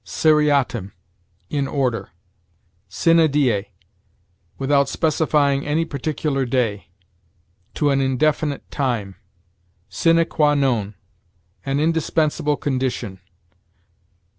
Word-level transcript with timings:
Seriatim: 0.03 0.93
in 1.51 1.67
order. 1.67 2.09
Sine 2.89 3.27
die: 3.29 3.67
without 4.57 4.89
specifying 4.89 5.63
any 5.63 5.85
particular 5.85 6.43
day; 6.43 6.87
to 7.75 7.91
an 7.91 8.01
indefinite 8.01 8.71
time. 8.71 9.17
Sine 9.89 10.25
qua 10.25 10.55
non: 10.55 10.95
an 11.67 11.79
indispensable 11.79 12.57
condition. 12.57 13.19